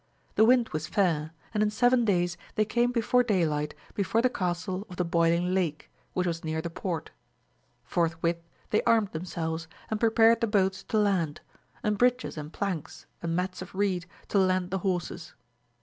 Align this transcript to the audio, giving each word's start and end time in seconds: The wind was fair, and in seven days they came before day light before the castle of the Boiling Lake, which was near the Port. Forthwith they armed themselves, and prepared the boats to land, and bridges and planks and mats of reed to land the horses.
The 0.33 0.45
wind 0.45 0.69
was 0.69 0.87
fair, 0.87 1.29
and 1.53 1.61
in 1.61 1.69
seven 1.69 2.05
days 2.05 2.35
they 2.55 2.65
came 2.65 2.91
before 2.91 3.21
day 3.21 3.45
light 3.45 3.75
before 3.93 4.23
the 4.23 4.31
castle 4.31 4.87
of 4.89 4.95
the 4.95 5.05
Boiling 5.05 5.53
Lake, 5.53 5.91
which 6.13 6.25
was 6.25 6.43
near 6.43 6.59
the 6.59 6.71
Port. 6.71 7.11
Forthwith 7.83 8.41
they 8.71 8.81
armed 8.81 9.11
themselves, 9.11 9.67
and 9.91 9.99
prepared 9.99 10.41
the 10.41 10.47
boats 10.47 10.81
to 10.85 10.97
land, 10.97 11.41
and 11.83 11.99
bridges 11.99 12.35
and 12.35 12.51
planks 12.51 13.05
and 13.21 13.35
mats 13.35 13.61
of 13.61 13.75
reed 13.75 14.07
to 14.29 14.39
land 14.39 14.71
the 14.71 14.79
horses. 14.79 15.35